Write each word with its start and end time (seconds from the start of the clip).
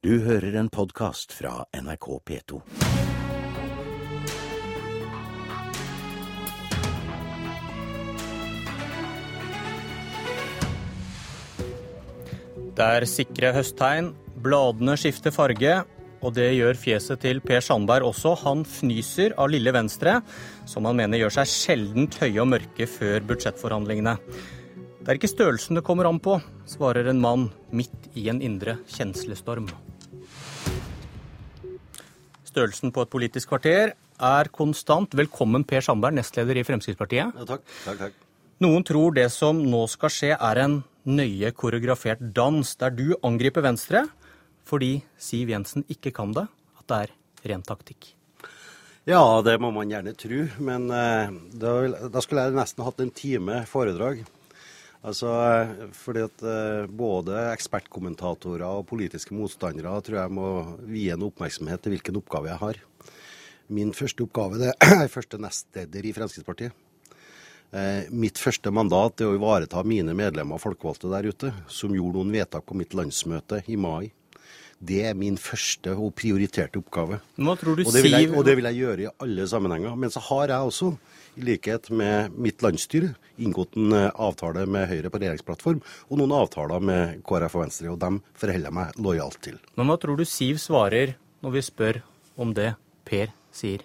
Du 0.00 0.14
hører 0.24 0.54
en 0.56 0.70
podkast 0.72 1.34
fra 1.36 1.66
NRK 1.76 2.06
P2. 2.24 2.58
Det 12.72 12.86
er 12.86 13.04
sikre 13.04 13.50
høsttegn, 13.52 14.08
bladene 14.40 14.94
skifter 14.96 15.34
farge, 15.36 15.74
og 16.24 16.32
det 16.38 16.48
gjør 16.54 16.80
fjeset 16.80 17.20
til 17.20 17.44
Per 17.44 17.60
Sandberg 17.60 18.08
også. 18.08 18.32
Han 18.46 18.64
fnyser 18.64 19.36
av 19.36 19.52
lille 19.52 19.76
Venstre, 19.76 20.22
som 20.64 20.88
han 20.88 20.96
mener 21.02 21.20
gjør 21.20 21.36
seg 21.42 21.52
sjeldent 21.52 22.16
høye 22.24 22.40
og 22.40 22.48
mørke 22.54 22.88
før 22.88 23.20
budsjettforhandlingene. 23.34 24.16
Det 24.96 25.12
er 25.12 25.20
ikke 25.20 25.34
størrelsen 25.34 25.76
det 25.76 25.84
kommer 25.84 26.08
an 26.08 26.24
på, 26.24 26.40
svarer 26.64 27.12
en 27.12 27.20
mann 27.20 27.50
midt 27.68 28.14
i 28.16 28.30
en 28.32 28.40
indre 28.40 28.80
kjenslestorm. 28.96 29.68
Størrelsen 32.50 32.90
på 32.90 33.04
et 33.04 33.10
politisk 33.12 33.52
kvarter 33.52 33.92
er 33.94 34.50
konstant. 34.50 35.12
Velkommen, 35.14 35.62
Per 35.62 35.84
Sandberg, 35.84 36.16
nestleder 36.18 36.58
i 36.58 36.64
Fremskrittspartiet. 36.66 37.30
Ja, 37.30 37.46
takk, 37.46 37.62
takk, 37.84 38.00
takk. 38.00 38.16
Noen 38.60 38.82
tror 38.84 39.14
det 39.16 39.28
som 39.32 39.60
nå 39.62 39.84
skal 39.88 40.12
skje, 40.12 40.32
er 40.34 40.62
en 40.64 40.80
nøye 41.06 41.52
koreografert 41.56 42.20
dans, 42.34 42.74
der 42.76 42.92
du 42.92 43.06
angriper 43.22 43.64
Venstre 43.64 44.08
fordi 44.68 45.00
Siv 45.18 45.50
Jensen 45.50 45.86
ikke 45.90 46.12
kan 46.14 46.34
det, 46.36 46.44
at 46.78 46.90
det 46.90 46.98
er 46.98 47.14
ren 47.50 47.62
taktikk. 47.66 48.12
Ja, 49.08 49.22
det 49.42 49.56
må 49.62 49.70
man 49.74 49.90
gjerne 49.90 50.12
tro, 50.18 50.42
men 50.62 50.90
eh, 50.92 51.32
da, 51.58 51.72
da 52.12 52.22
skulle 52.22 52.44
jeg 52.46 52.58
nesten 52.58 52.84
hatt 52.86 53.00
en 53.02 53.14
time 53.16 53.62
foredrag. 53.70 54.20
Altså, 55.00 55.30
fordi 55.96 56.26
at 56.26 56.42
eh, 56.44 56.90
både 56.92 57.38
ekspertkommentatorer 57.54 58.66
og 58.68 58.84
politiske 58.90 59.32
motstandere 59.32 59.94
tror 60.04 60.18
jeg 60.20 60.34
må 60.36 60.50
vie 60.90 61.14
en 61.14 61.24
oppmerksomhet 61.24 61.80
til 61.80 61.94
hvilken 61.94 62.20
oppgave 62.20 62.50
jeg 62.50 62.60
har. 62.60 62.80
Min 63.72 63.94
første 63.96 64.26
oppgave 64.26 64.60
det 64.60 64.74
er 64.84 65.08
første 65.12 65.40
nestleder 65.40 66.04
i 66.04 66.12
Fremskrittspartiet. 66.12 66.76
Eh, 67.70 68.10
mitt 68.12 68.36
første 68.42 68.72
mandat 68.74 69.22
er 69.22 69.30
å 69.30 69.38
ivareta 69.38 69.80
mine 69.86 70.12
medlemmer 70.18 70.58
og 70.58 70.64
folkevalgte 70.66 71.08
der 71.12 71.30
ute, 71.32 71.54
som 71.70 71.96
gjorde 71.96 72.18
noen 72.18 72.34
vedtak 72.34 72.66
på 72.68 72.76
mitt 72.76 72.96
landsmøte 72.98 73.62
i 73.70 73.80
mai. 73.80 74.10
Det 74.80 75.02
er 75.10 75.16
min 75.18 75.36
første 75.36 75.92
og 75.92 76.14
prioriterte 76.16 76.80
oppgave. 76.80 77.18
Hva 77.36 77.54
tror 77.60 77.76
du 77.76 77.82
Og 77.84 77.92
det, 77.92 78.02
vil 78.06 78.16
jeg, 78.16 78.30
og 78.32 78.46
det 78.48 78.54
vil 78.56 78.68
jeg 78.70 78.78
gjøre 78.80 79.04
i 79.04 79.10
alle 79.20 79.44
sammenhenger. 79.50 79.96
Men 80.00 80.12
så 80.12 80.22
har 80.30 80.48
jeg 80.48 80.70
også, 80.70 80.94
i 81.36 81.44
likhet 81.44 81.90
med 81.92 82.32
mitt 82.40 82.64
landsstyre, 82.64 83.12
inngått 83.38 83.76
en 83.76 83.92
eh, 83.92 84.08
avtale 84.16 84.64
med 84.66 84.88
Høyre 84.90 85.12
på 85.12 85.20
regjeringsplattform, 85.20 85.82
og 86.08 86.20
noen 86.20 86.32
avtaler 86.38 86.80
med 86.80 87.20
KrF 87.28 87.58
og 87.58 87.64
Venstre, 87.66 87.92
og 87.92 88.00
dem 88.00 88.22
forholder 88.40 88.70
jeg 88.70 88.78
meg 88.80 89.04
lojalt 89.04 89.38
til. 89.44 89.60
Men 89.76 89.92
hva 89.92 90.00
tror 90.00 90.16
du 90.16 90.24
Siv 90.28 90.58
svarer 90.62 91.14
når 91.44 91.56
vi 91.58 91.66
spør 91.68 92.02
om 92.40 92.56
det 92.56 92.72
Per 93.04 93.36
sier? 93.52 93.84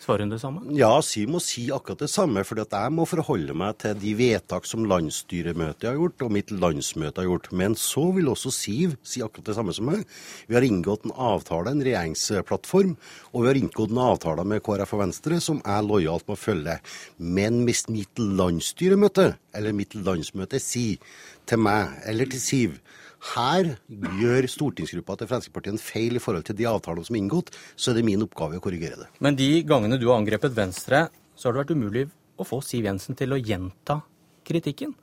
Svarer 0.00 0.24
hun 0.24 0.30
det 0.32 0.38
samme? 0.40 0.62
Ja, 0.72 0.94
Siv 1.04 1.28
må 1.28 1.42
si 1.44 1.66
akkurat 1.74 2.00
det 2.00 2.08
samme, 2.08 2.40
for 2.48 2.56
jeg 2.56 2.92
må 2.96 3.04
forholde 3.04 3.52
meg 3.52 3.76
til 3.82 3.98
de 4.00 4.14
vedtak 4.16 4.64
som 4.64 4.86
landsstyremøtet 4.88 5.90
har 5.90 5.98
gjort, 5.98 6.24
og 6.24 6.32
mitt 6.32 6.52
landsmøte 6.54 7.20
har 7.20 7.28
gjort. 7.28 7.50
Men 7.52 7.76
så 7.76 8.06
vil 8.16 8.30
også 8.32 8.52
Siv 8.54 8.94
si 9.04 9.20
akkurat 9.20 9.50
det 9.50 9.58
samme 9.58 9.74
som 9.76 9.90
meg. 9.90 10.06
Vi 10.48 10.56
har 10.56 10.64
inngått 10.64 11.04
en 11.04 11.12
avtale, 11.12 11.74
en 11.74 11.84
regjeringsplattform, 11.84 12.94
og 13.34 13.44
vi 13.44 13.50
har 13.50 13.60
inngått 13.60 13.92
en 13.92 14.00
avtale 14.06 14.46
med 14.48 14.64
KrF 14.64 14.96
og 14.96 15.02
Venstre 15.04 15.42
som 15.44 15.60
jeg 15.60 15.88
lojalt 15.90 16.32
må 16.32 16.38
følge. 16.40 16.78
Men 17.20 17.60
hvis 17.68 17.84
mitt 17.92 18.24
landsstyremøte, 18.40 19.34
eller 19.52 19.76
mitt 19.76 19.98
landsmøte, 20.00 20.62
sier 20.64 20.96
til 21.44 21.60
meg, 21.60 21.92
eller 22.08 22.32
til 22.32 22.40
Siv, 22.40 22.80
her 23.34 23.74
gjør 24.20 24.48
stortingsgruppa 24.48 25.18
til 25.20 25.28
Fremskrittspartiet 25.28 25.76
en 25.76 25.82
feil 25.82 26.16
i 26.16 26.22
forhold 26.22 26.46
til 26.48 26.56
de 26.56 26.68
avtalene 26.70 27.04
som 27.06 27.16
er 27.16 27.22
inngått, 27.22 27.52
så 27.76 27.92
er 27.92 28.00
det 28.00 28.06
min 28.08 28.24
oppgave 28.24 28.58
å 28.58 28.64
korrigere 28.64 29.02
det. 29.02 29.10
Men 29.20 29.36
de 29.36 29.50
gangene 29.68 30.00
du 30.00 30.08
har 30.08 30.20
angrepet 30.20 30.56
Venstre, 30.56 31.08
så 31.36 31.48
har 31.48 31.56
det 31.56 31.64
vært 31.64 31.76
umulig 31.76 32.06
å 32.40 32.46
få 32.48 32.62
Siv 32.64 32.88
Jensen 32.88 33.18
til 33.18 33.36
å 33.36 33.40
gjenta 33.40 34.00
kritikken. 34.48 34.94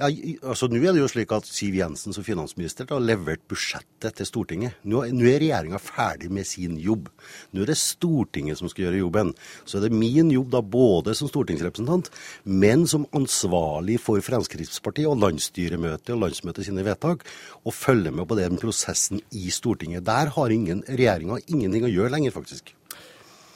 Ja, 0.00 0.08
altså 0.48 0.64
Nå 0.70 0.78
er 0.80 0.94
det 0.96 1.02
jo 1.02 1.08
slik 1.12 1.32
at 1.36 1.44
Siv 1.44 1.74
Jensen 1.76 2.14
som 2.16 2.24
finansminister 2.24 2.86
har 2.88 3.02
levert 3.04 3.42
budsjettet 3.50 4.16
til 4.16 4.28
Stortinget. 4.28 4.78
Nå, 4.88 5.02
nå 5.12 5.26
er 5.28 5.42
regjeringa 5.42 5.76
ferdig 5.82 6.30
med 6.32 6.48
sin 6.48 6.78
jobb. 6.80 7.10
Nå 7.52 7.60
er 7.60 7.68
det 7.68 7.76
Stortinget 7.76 8.56
som 8.56 8.70
skal 8.72 8.86
gjøre 8.86 9.02
jobben. 9.02 9.34
Så 9.68 9.76
er 9.76 9.84
det 9.84 9.98
min 10.00 10.32
jobb 10.32 10.48
da 10.54 10.62
både 10.64 11.12
som 11.18 11.28
stortingsrepresentant, 11.28 12.08
men 12.48 12.86
som 12.88 13.04
ansvarlig 13.12 13.98
for 14.00 14.24
Fremskrittspartiet 14.24 15.10
og 15.10 15.20
landsstyremøtet 15.20 16.14
og 16.16 16.24
landsmøtet 16.24 16.70
sine 16.70 16.86
vedtak, 16.86 17.26
å 17.68 17.74
følge 17.74 18.14
med 18.14 18.24
på 18.30 18.40
den 18.40 18.56
prosessen 18.62 19.20
i 19.36 19.52
Stortinget. 19.52 20.06
Der 20.08 20.32
har 20.32 20.56
ingen 20.56 20.80
regjeringa 20.88 21.42
ingenting 21.44 21.84
å 21.84 21.92
gjøre 21.92 22.14
lenger, 22.16 22.32
faktisk. 22.40 22.72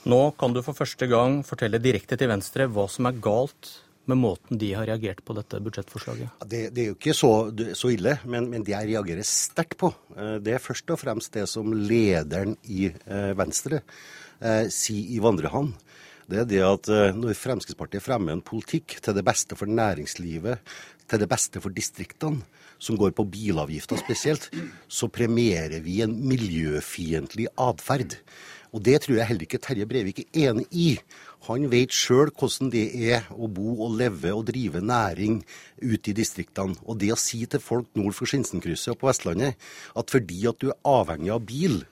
Nå 0.04 0.20
kan 0.36 0.52
du 0.52 0.60
for 0.60 0.76
første 0.76 1.08
gang 1.08 1.40
fortelle 1.48 1.80
direkte 1.80 2.20
til 2.20 2.28
Venstre 2.28 2.68
hva 2.68 2.84
som 2.92 3.08
er 3.08 3.16
galt 3.24 3.78
med 4.10 4.20
måten 4.20 4.58
de 4.60 4.72
har 4.76 4.86
reagert 4.88 5.22
på 5.24 5.36
dette 5.36 5.60
budsjettforslaget. 5.64 6.42
Det, 6.44 6.62
det 6.74 6.82
er 6.82 6.90
jo 6.90 6.96
ikke 6.98 7.16
så, 7.16 7.32
så 7.76 7.92
ille, 7.94 8.16
men, 8.28 8.48
men 8.52 8.64
det 8.66 8.74
jeg 8.74 8.90
reagerer 8.92 9.26
sterkt 9.28 9.78
på, 9.80 9.92
eh, 10.16 10.36
det 10.44 10.56
er 10.56 10.62
først 10.62 10.94
og 10.94 11.00
fremst 11.00 11.34
det 11.36 11.46
som 11.50 11.72
lederen 11.72 12.56
i 12.68 12.88
eh, 12.90 13.32
Venstre 13.38 13.82
eh, 14.40 14.66
sier 14.72 15.16
i 15.16 15.22
Vandrehallen. 15.24 15.74
Det 16.24 16.40
er 16.40 16.46
det 16.48 16.60
at 16.64 16.88
når 17.18 17.36
Fremskrittspartiet 17.36 18.00
fremmer 18.00 18.32
en 18.32 18.40
politikk 18.40 18.94
til 19.04 19.12
det 19.12 19.26
beste 19.26 19.58
for 19.60 19.68
næringslivet, 19.68 20.72
til 21.04 21.20
det 21.20 21.28
beste 21.28 21.60
for 21.60 21.74
distriktene, 21.76 22.40
som 22.80 22.96
går 22.96 23.12
på 23.16 23.26
bilavgifter 23.28 24.00
spesielt, 24.00 24.48
så 24.88 25.10
premierer 25.12 25.84
vi 25.84 25.98
en 26.04 26.16
miljøfiendtlig 26.24 27.50
atferd. 27.60 28.16
Og 28.74 28.82
det 28.82 29.04
tror 29.04 29.20
jeg 29.20 29.28
heller 29.28 29.46
ikke 29.46 29.60
Terje 29.62 29.86
Breivik 29.86 30.24
er 30.24 30.48
enig 30.48 30.66
i. 30.72 30.88
Han 31.44 31.66
vet 31.72 31.92
sjøl 31.92 32.30
hvordan 32.32 32.70
det 32.72 32.84
er 33.12 33.26
å 33.32 33.48
bo 33.52 33.74
og 33.84 33.98
leve 33.98 34.32
og 34.32 34.46
drive 34.48 34.80
næring 34.80 35.42
ute 35.82 36.12
i 36.12 36.16
distriktene. 36.16 36.78
Og 36.88 37.00
det 37.02 37.10
å 37.12 37.20
si 37.20 37.42
til 37.50 37.60
folk 37.60 37.90
nord 37.98 38.16
for 38.16 38.30
Skinsenkrysset 38.30 38.94
og 38.94 39.02
på 39.02 39.10
Vestlandet 39.10 39.58
at 39.94 40.14
fordi 40.14 40.44
at 40.48 40.60
du 40.62 40.70
er 40.70 40.78
avhengig 40.88 41.34
av 41.34 41.44
bil, 41.44 41.82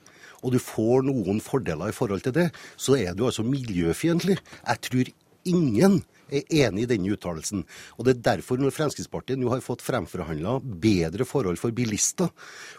og 0.43 0.55
du 0.55 0.59
får 0.59 1.05
noen 1.07 1.39
fordeler 1.43 1.91
i 1.91 1.95
forhold 1.95 2.25
til 2.25 2.35
det, 2.35 2.49
så 2.75 2.97
er 2.99 3.13
du 3.15 3.27
altså 3.27 3.45
miljøfiendtlig. 3.47 4.39
Jeg 4.41 4.83
tror 4.89 5.13
ingen 5.53 6.01
er 6.39 6.67
enig 6.67 6.85
i 6.85 6.89
denne 6.93 7.13
uttalelsen. 7.15 7.63
Og 7.97 8.07
det 8.07 8.15
er 8.15 8.23
derfor 8.33 8.61
når 8.61 8.75
Fremskrittspartiet 8.75 9.39
nå 9.39 9.51
har 9.53 9.63
fått 9.65 9.83
fremforhandla 9.85 10.57
bedre 10.63 11.27
forhold 11.27 11.59
for 11.61 11.75
bilister, 11.75 12.31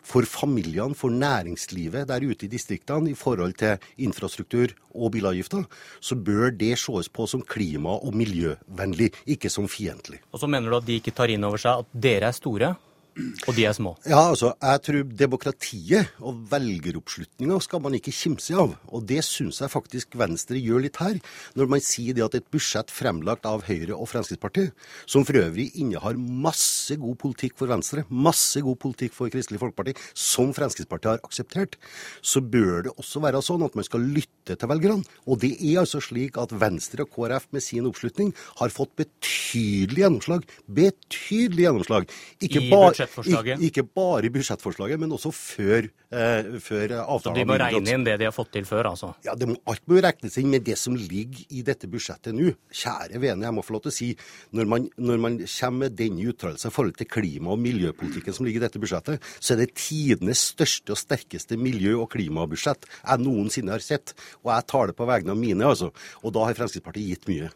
for 0.04 0.26
familiene, 0.28 0.96
for 0.98 1.14
næringslivet 1.14 2.08
der 2.10 2.24
ute 2.24 2.48
i 2.48 2.52
distriktene 2.52 3.12
i 3.12 3.18
forhold 3.18 3.56
til 3.60 3.78
infrastruktur 4.06 4.74
og 4.94 5.12
bilavgifter, 5.14 5.64
så 6.00 6.16
bør 6.16 6.50
det 6.54 6.74
ses 6.78 7.10
på 7.10 7.26
som 7.30 7.42
klima- 7.42 7.98
og 7.98 8.14
miljøvennlig, 8.16 9.12
ikke 9.26 9.50
som 9.50 9.68
fiendtlig. 9.68 10.20
Og 10.32 10.40
så 10.40 10.50
mener 10.50 10.70
du 10.70 10.78
at 10.78 10.88
de 10.88 10.98
ikke 11.00 11.14
tar 11.14 11.32
inn 11.32 11.44
over 11.46 11.60
seg 11.60 11.84
at 11.84 12.02
dere 12.06 12.30
er 12.30 12.36
store, 12.36 12.74
og 13.14 13.54
de 13.54 13.64
er 13.68 13.74
små. 13.76 13.92
Ja, 14.08 14.18
altså, 14.32 14.52
jeg 14.58 14.80
tror 14.86 15.04
demokratiet 15.20 16.14
og 16.24 16.40
velgeroppslutninga 16.50 17.60
skal 17.62 17.82
man 17.84 17.94
ikke 17.94 18.14
kimse 18.14 18.56
av. 18.58 18.72
Og 18.90 19.04
det 19.06 19.20
syns 19.26 19.60
jeg 19.62 19.70
faktisk 19.70 20.16
Venstre 20.18 20.58
gjør 20.58 20.82
litt 20.86 20.98
her, 20.98 21.20
når 21.54 21.70
man 21.70 21.84
sier 21.84 22.16
det 22.16 22.24
at 22.26 22.34
et 22.38 22.48
budsjett 22.50 22.90
fremlagt 22.90 23.46
av 23.46 23.62
Høyre 23.68 23.94
og 23.94 24.08
Fremskrittspartiet, 24.10 24.74
som 25.06 25.26
for 25.26 25.38
øvrig 25.38 25.68
innehar 25.78 26.18
masse 26.18 26.96
god 27.00 27.18
politikk 27.22 27.54
for 27.60 27.70
Venstre, 27.70 28.04
masse 28.10 28.62
god 28.64 28.80
politikk 28.82 29.14
for 29.14 29.30
Kristelig 29.32 29.62
Folkeparti, 29.62 29.94
som 30.10 30.50
Fremskrittspartiet 30.56 31.14
har 31.14 31.22
akseptert, 31.22 31.78
så 32.18 32.42
bør 32.42 32.88
det 32.88 32.96
også 32.98 33.22
være 33.22 33.44
sånn 33.46 33.62
at 33.66 33.78
man 33.78 33.86
skal 33.86 34.02
lytte 34.02 34.58
til 34.58 34.70
velgerne. 34.70 35.06
Og 35.30 35.38
det 35.44 35.54
er 35.60 35.84
altså 35.84 36.02
slik 36.02 36.40
at 36.40 36.52
Venstre 36.58 37.06
og 37.06 37.14
KrF 37.14 37.46
med 37.54 37.62
sin 37.64 37.86
oppslutning 37.88 38.34
har 38.58 38.74
fått 38.74 38.96
betydelig 38.98 40.02
gjennomslag. 40.02 40.44
Betydelig 40.66 41.68
gjennomslag. 41.68 42.10
Ikke 42.42 42.66
bare- 42.70 43.03
budsjettforslaget? 43.04 43.60
Ikke, 43.60 43.82
ikke 43.82 43.84
bare 43.94 44.26
i 44.26 44.32
budsjettforslaget, 44.34 45.00
men 45.00 45.12
også 45.14 45.32
før, 45.34 45.88
eh, 46.10 46.50
før 46.60 46.94
Så 47.20 47.34
de 47.34 47.44
må 47.44 47.58
regne 47.58 47.94
inn 47.94 48.04
det 48.04 48.18
de 48.18 48.24
har 48.24 48.32
fått 48.32 48.52
til 48.52 48.64
før, 48.64 48.90
altså. 48.90 49.14
Ja, 49.24 49.34
det 49.34 49.48
må, 49.48 49.56
Alt 49.66 49.86
må 49.86 50.00
regnes 50.00 50.38
inn 50.38 50.50
med 50.50 50.64
det 50.64 50.76
som 50.78 50.94
ligger 50.94 51.44
i 51.50 51.62
dette 51.62 51.86
budsjettet 51.86 52.34
nå. 52.34 52.54
Kjære 52.72 53.20
vene, 53.20 53.44
jeg 53.44 53.54
må 53.54 53.64
få 53.64 53.76
lov 53.76 53.84
til 53.86 53.92
å 53.92 53.94
si, 53.94 54.10
når 54.52 54.66
man, 54.66 54.88
når 54.98 55.18
man 55.18 55.38
kommer 55.44 55.84
med 55.84 55.96
denne 55.96 56.28
uttalelsen 56.30 56.70
i 56.70 56.74
forhold 56.74 56.96
til 56.96 57.06
klima- 57.06 57.52
og 57.52 57.58
miljøpolitikken 57.58 58.34
som 58.34 58.46
ligger 58.46 58.62
i 58.62 58.66
dette 58.66 58.80
budsjettet, 58.80 59.20
så 59.40 59.54
er 59.54 59.64
det 59.64 59.74
tidenes 59.74 60.54
største 60.54 60.94
og 60.94 61.00
sterkeste 61.00 61.58
miljø- 61.60 62.00
og 62.00 62.10
klimabudsjett 62.14 62.86
jeg 62.86 63.24
noensinne 63.24 63.74
har 63.74 63.84
sett. 63.84 64.14
Og 64.44 64.52
jeg 64.52 64.66
tar 64.70 64.90
det 64.90 64.96
på 64.98 65.08
vegne 65.08 65.34
av 65.34 65.40
mine, 65.40 65.64
altså. 65.64 65.90
Og 66.22 66.34
da 66.34 66.46
har 66.46 66.54
Fremskrittspartiet 66.54 67.14
gitt 67.14 67.28
mye. 67.30 67.50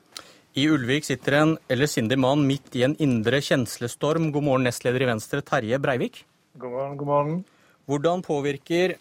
I 0.59 0.65
Ulvik 0.73 1.05
sitter 1.07 1.37
en 1.39 1.51
ellers-sindig 1.71 2.17
mann 2.19 2.41
midt 2.49 2.75
i 2.75 2.83
en 2.83 2.97
indre 3.05 3.39
kjenslestorm. 3.45 4.33
God 4.35 4.43
morgen, 4.43 4.65
nestleder 4.67 5.05
i 5.05 5.07
Venstre, 5.07 5.39
Terje 5.47 5.79
Breivik. 5.79 6.25
God 6.59 6.73
morgen, 6.73 6.97
god 6.99 7.07
morgen. 7.07 7.37
Hvordan 7.87 8.25
påvirker 8.27 8.97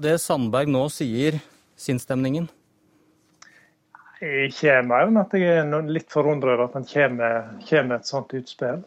det 0.00 0.14
Sandberg 0.22 0.70
nå 0.72 0.86
sier, 0.94 1.36
sinnsstemningen? 1.76 2.46
Jeg 4.22 4.54
kommer 4.56 5.04
enn 5.04 5.20
at 5.20 5.36
jeg 5.36 5.58
er 5.58 5.90
litt 5.90 6.08
forundret 6.14 6.54
over 6.54 6.70
at 6.70 6.78
han 6.78 6.88
kommer, 6.88 7.52
med 7.90 7.96
et 7.98 8.08
sånt 8.08 8.32
utspill. 8.38 8.80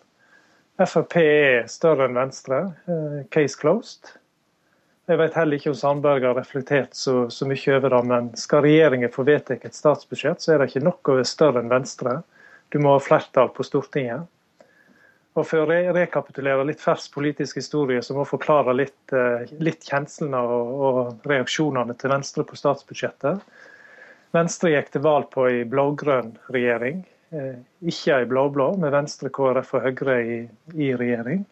Frp 0.79 1.19
er 1.21 1.69
større 1.69 2.07
enn 2.07 2.17
Venstre. 2.17 2.63
eh, 2.87 3.19
Case 3.29 3.59
closed. 3.61 4.15
Jeg 5.07 5.21
vet 5.21 5.35
heller 5.39 5.55
ikke 5.55 5.71
om 5.71 5.77
Sandberg 5.79 6.25
har 6.27 6.35
reflektert 6.35 6.95
så, 6.97 7.29
så 7.31 7.45
mye 7.47 7.75
over 7.77 7.93
det, 7.93 7.99
men 8.09 8.25
skal 8.35 8.65
regjeringen 8.65 9.11
få 9.13 9.23
vedtatt 9.27 9.63
et 9.63 9.77
statsbudsjett, 9.77 10.43
så 10.43 10.53
er 10.53 10.59
det 10.59 10.73
ikke 10.73 11.13
være 11.13 11.27
større 11.27 11.61
enn 11.63 11.71
Venstre. 11.71 12.17
Du 12.75 12.81
må 12.83 12.97
ha 12.97 12.99
flertall 12.99 13.53
på 13.55 13.63
Stortinget. 13.63 14.27
Og 15.37 15.45
For 15.45 15.63
å 15.63 15.67
re 15.69 15.93
rekapitulere 15.95 16.65
litt 16.67 16.83
fersk 16.83 17.13
politisk 17.13 17.59
historie, 17.61 18.01
så 18.03 18.17
må 18.17 18.25
jeg 18.25 18.33
forklare 18.33 18.73
litt, 18.75 19.13
eh, 19.13 19.47
litt 19.63 19.85
kjenslene 19.87 20.41
og, 20.43 20.71
og 20.89 21.29
reaksjonene 21.29 21.95
til 21.95 22.11
Venstre 22.11 22.43
på 22.43 22.57
statsbudsjettet. 22.59 23.45
Venstre 24.35 24.73
gikk 24.73 24.89
til 24.91 25.05
valg 25.05 25.29
på 25.31 25.45
en 25.47 25.69
blå-grønn 25.71 26.33
regjering, 26.51 27.05
ikke 27.31 28.15
ei 28.15 28.27
blå-blå, 28.27 28.69
med 28.79 28.93
Venstre, 28.95 29.29
KrF 29.33 29.73
og 29.75 29.83
Høyre 29.83 30.17
i, 30.23 30.37
i 30.79 30.91
regjering. 30.95 31.43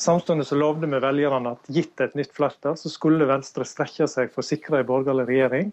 Samtidig 0.00 0.46
så 0.46 0.58
lovde 0.58 0.90
vi 0.90 1.00
velgerne 1.02 1.54
at 1.56 1.70
gitt 1.74 2.00
et 2.02 2.14
nytt 2.18 2.34
flertall, 2.34 2.76
så 2.78 2.90
skulle 2.90 3.26
Venstre 3.28 3.66
strekke 3.66 4.06
seg 4.10 4.30
for 4.34 4.44
å 4.44 4.46
sikre 4.46 4.82
en 4.82 4.90
borgerlig 4.90 5.26
regjering. 5.30 5.72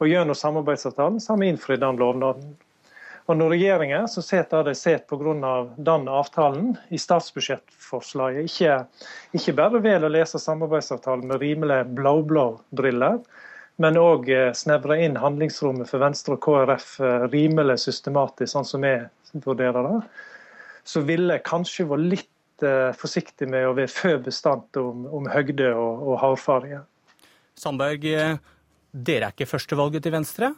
Og 0.00 0.08
Gjennom 0.10 0.36
samarbeidsavtalen 0.36 1.20
så 1.20 1.34
har 1.34 1.42
vi 1.42 1.50
innfridd 1.52 1.84
den 1.84 2.00
lovnaden. 2.00 2.54
Og 3.26 3.34
når 3.34 3.56
regjeringen 3.56 4.06
som 4.08 4.22
sitter 4.22 4.60
der 4.60 4.70
de 4.70 4.78
sitter 4.78 5.18
pga. 5.18 5.54
den 5.76 6.08
avtalen 6.08 6.76
i 6.94 6.98
statsbudsjettforslaget, 7.00 8.46
ikke, 8.46 8.76
ikke 9.34 9.56
bare 9.58 9.82
velger 9.82 10.06
å 10.06 10.12
lese 10.14 10.38
samarbeidsavtalen 10.38 11.26
med 11.26 11.42
rimelig 11.42 11.80
blå-blå 11.96 12.46
briller, 12.70 13.18
men 13.82 13.98
òg 14.00 14.30
eh, 14.32 14.52
snevre 14.56 14.98
inn 15.04 15.18
handlingsrommet 15.20 15.88
for 15.90 16.02
Venstre 16.02 16.36
og 16.36 16.42
KrF 16.46 16.96
eh, 17.04 17.26
rimelig 17.32 17.78
systematisk, 17.84 18.52
sånn 18.54 18.68
som 18.68 18.86
vi 18.86 18.94
vurderer 19.44 19.84
det, 19.84 20.00
så 20.86 21.02
ville 21.04 21.36
jeg 21.36 21.46
kanskje 21.48 21.88
vært 21.90 22.10
litt 22.14 22.66
eh, 22.66 22.92
forsiktig 22.96 23.48
med 23.52 23.68
å 23.68 23.74
være 23.76 23.92
før 23.92 24.20
bestandt 24.28 24.80
om, 24.80 25.04
om 25.12 25.28
høgde 25.30 25.72
og, 25.74 26.04
og 26.08 26.20
hardfarge. 26.22 26.82
Sandberg, 27.56 28.04
dere 28.04 29.28
er 29.28 29.32
ikke 29.32 29.48
førstevalget 29.48 30.04
til 30.04 30.16
Venstre? 30.16 30.52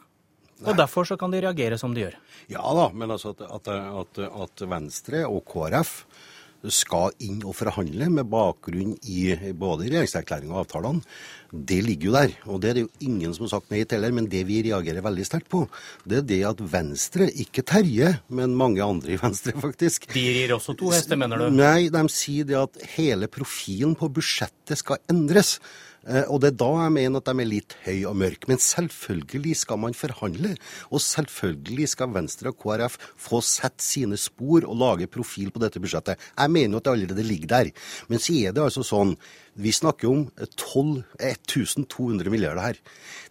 Og 0.67 0.75
derfor 0.75 1.07
så 1.07 1.15
kan 1.15 1.31
de 1.31 1.39
reagere 1.39 1.77
som 1.79 1.93
de 1.95 2.03
gjør. 2.03 2.17
Ja 2.51 2.71
da, 2.75 2.89
men 2.91 3.13
altså 3.13 3.31
at, 3.31 3.69
at, 3.71 4.19
at 4.27 4.63
Venstre 4.67 5.23
og 5.27 5.45
KrF 5.47 5.93
skal 6.67 7.13
inn 7.23 7.39
og 7.47 7.55
forhandle 7.55 8.09
med 8.11 8.27
bakgrunn 8.29 8.95
i 9.07 9.31
både 9.55 9.87
regjeringserklæringa 9.87 10.55
og 10.57 10.63
avtalene, 10.65 11.03
det 11.49 11.79
ligger 11.85 12.09
jo 12.09 12.15
der. 12.15 12.33
Og 12.51 12.61
det 12.61 12.69
er 12.69 12.77
det 12.77 12.83
jo 12.83 12.91
ingen 13.07 13.33
som 13.33 13.45
har 13.47 13.53
sagt 13.55 13.71
nei 13.71 13.81
til 13.81 13.97
heller. 13.97 14.13
Men 14.13 14.27
det 14.29 14.43
vi 14.45 14.59
reagerer 14.67 15.05
veldig 15.05 15.25
sterkt 15.25 15.49
på, 15.49 15.63
det 16.05 16.19
er 16.19 16.27
det 16.29 16.39
at 16.51 16.63
Venstre, 16.73 17.29
ikke 17.31 17.63
Terje, 17.65 18.11
men 18.27 18.57
mange 18.59 18.83
andre 18.85 19.15
i 19.15 19.19
Venstre 19.21 19.55
faktisk 19.57 20.09
De 20.13 20.25
gir 20.25 20.53
også 20.57 20.75
to 20.77 20.91
hester, 20.93 21.19
mener 21.19 21.41
du? 21.41 21.49
Nei, 21.55 21.89
de 21.93 22.03
sier 22.13 22.47
det 22.49 22.59
at 22.59 22.81
hele 22.97 23.31
profilen 23.31 23.95
på 23.97 24.11
budsjettet 24.19 24.83
skal 24.83 25.01
endres. 25.11 25.57
Eh, 26.09 26.25
og 26.25 26.41
det 26.41 26.53
er 26.53 26.59
da 26.59 26.69
jeg 26.83 26.93
mener 26.95 27.21
at 27.21 27.29
de 27.29 27.43
er 27.43 27.49
litt 27.49 27.75
høy 27.85 27.99
og 28.09 28.17
mørke. 28.19 28.49
Men 28.49 28.61
selvfølgelig 28.63 29.55
skal 29.61 29.81
man 29.83 29.97
forhandle. 29.97 30.55
Og 30.89 31.03
selvfølgelig 31.05 31.91
skal 31.93 32.13
Venstre 32.15 32.53
og 32.53 32.57
KrF 32.63 32.97
få 33.19 33.43
sett 33.45 33.77
sine 33.83 34.17
spor 34.19 34.65
og 34.65 34.79
lage 34.81 35.09
profil 35.11 35.53
på 35.53 35.61
dette 35.61 35.81
budsjettet. 35.81 36.17
Jeg 36.33 36.55
mener 36.55 36.75
jo 36.75 36.81
at 36.81 36.89
det 36.89 36.95
allerede 36.95 37.27
ligger 37.27 37.53
der. 37.53 37.71
Men 38.09 38.23
så 38.23 38.35
er 38.39 38.55
det 38.55 38.65
altså 38.65 38.85
sånn 38.85 39.15
vi 39.59 39.71
snakker 39.75 40.07
om 40.07 40.21
12, 40.39 41.03
1200 41.19 42.31
milliarder 42.31 42.63
her. 42.63 42.77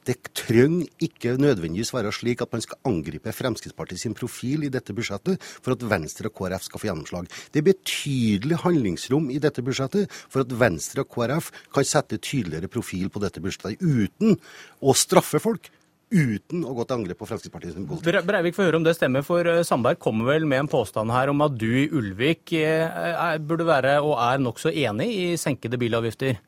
Det 0.05 0.19
trenger 0.37 0.89
ikke 1.05 1.37
nødvendigvis 1.41 1.93
være 1.95 2.13
slik 2.13 2.43
at 2.45 2.53
man 2.53 2.65
skal 2.65 2.81
angripe 2.89 3.33
Fremskrittspartiet 3.33 4.03
sin 4.03 4.17
profil 4.17 4.67
i 4.67 4.73
dette 4.73 4.93
budsjettet 4.97 5.41
for 5.41 5.73
at 5.73 5.85
Venstre 5.89 6.29
og 6.29 6.37
KrF 6.37 6.67
skal 6.67 6.83
få 6.83 6.91
gjennomslag. 6.91 7.31
Det 7.53 7.63
er 7.63 7.69
betydelig 7.71 8.61
handlingsrom 8.65 9.31
i 9.33 9.41
dette 9.41 9.65
budsjettet 9.65 10.13
for 10.29 10.45
at 10.45 10.53
Venstre 10.61 11.05
og 11.05 11.13
KrF 11.15 11.51
kan 11.75 11.89
sette 11.89 12.21
tydeligere 12.21 12.68
profil 12.73 13.11
på 13.13 13.23
dette 13.25 13.43
budsjettet 13.43 13.83
uten 13.83 14.39
å 14.81 14.97
straffe 14.97 15.43
folk 15.43 15.71
uten 16.09 16.65
å 16.65 16.75
gå 16.77 16.85
til 16.87 16.97
angrep 16.97 17.19
på 17.21 17.29
Fremskrittspartiet 17.29 17.75
sin 17.77 17.87
politikk. 17.89 18.25
Breivik 18.27 18.57
får 18.57 18.71
høre 18.71 18.81
om 18.81 18.87
det 18.87 18.95
stemmer, 18.97 19.25
for 19.27 19.45
eh, 19.45 19.63
Sandberg 19.67 20.01
kommer 20.01 20.31
vel 20.33 20.47
med 20.49 20.65
en 20.65 20.71
påstand 20.71 21.13
her 21.13 21.33
om 21.33 21.45
at 21.45 21.57
du 21.61 21.69
i 21.69 21.89
Ulvik 21.93 22.55
er, 22.57 23.39
burde 23.45 23.69
være 23.69 23.99
og 24.01 24.17
er 24.25 24.41
nokså 24.43 24.73
enig 24.73 25.09
i 25.13 25.27
senkede 25.41 25.81
bilavgifter? 25.81 26.41